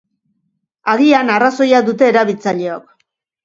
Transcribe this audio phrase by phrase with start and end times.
[0.93, 2.93] Agian arrazoia dute erabiltzaileok.